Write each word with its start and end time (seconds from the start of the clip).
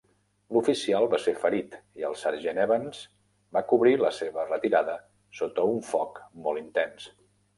L'oficial 0.55 1.03
va 1.09 1.17
ser 1.25 1.33
ferit 1.43 1.75
i 2.03 2.05
el 2.09 2.15
sergent 2.21 2.61
Evans 2.63 3.03
va 3.57 3.63
cobrir 3.73 3.93
la 4.05 4.11
seva 4.21 4.47
retirada 4.49 4.95
sota 5.41 5.67
un 5.75 5.79
foc 5.93 6.17
molt 6.49 6.63
intens. 6.65 7.07